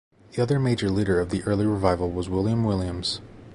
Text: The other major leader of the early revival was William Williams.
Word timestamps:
The 0.31 0.41
other 0.41 0.57
major 0.59 0.89
leader 0.89 1.19
of 1.19 1.29
the 1.29 1.43
early 1.43 1.67
revival 1.67 2.09
was 2.09 2.27
William 2.27 2.63
Williams. 2.63 3.21